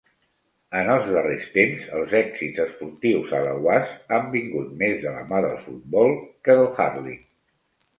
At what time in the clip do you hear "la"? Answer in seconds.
5.21-5.27